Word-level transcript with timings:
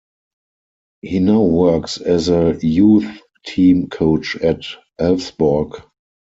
He 1.03 1.19
now 1.19 1.43
works 1.43 1.99
as 2.01 2.27
a 2.29 2.57
youth 2.59 3.21
team 3.45 3.87
coach 3.87 4.35
at 4.35 4.61
Elfsborg. 4.99 5.83